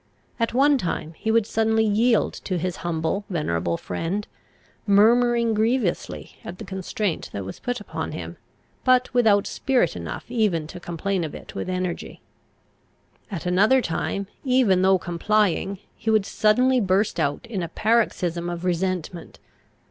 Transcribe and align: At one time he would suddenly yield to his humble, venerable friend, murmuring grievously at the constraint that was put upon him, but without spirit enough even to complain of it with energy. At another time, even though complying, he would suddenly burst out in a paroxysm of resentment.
At 0.39 0.55
one 0.55 0.79
time 0.79 1.13
he 1.15 1.29
would 1.29 1.45
suddenly 1.45 1.85
yield 1.85 2.33
to 2.45 2.57
his 2.57 2.77
humble, 2.77 3.23
venerable 3.29 3.77
friend, 3.77 4.27
murmuring 4.87 5.53
grievously 5.53 6.37
at 6.43 6.57
the 6.57 6.65
constraint 6.65 7.29
that 7.33 7.45
was 7.45 7.59
put 7.59 7.79
upon 7.79 8.11
him, 8.11 8.37
but 8.83 9.13
without 9.13 9.45
spirit 9.45 9.95
enough 9.95 10.25
even 10.31 10.65
to 10.65 10.79
complain 10.79 11.23
of 11.23 11.35
it 11.35 11.53
with 11.53 11.69
energy. 11.69 12.19
At 13.29 13.45
another 13.45 13.79
time, 13.79 14.25
even 14.43 14.81
though 14.81 14.97
complying, 14.97 15.77
he 15.95 16.09
would 16.09 16.25
suddenly 16.25 16.79
burst 16.81 17.19
out 17.19 17.45
in 17.45 17.61
a 17.61 17.69
paroxysm 17.69 18.49
of 18.49 18.65
resentment. 18.65 19.37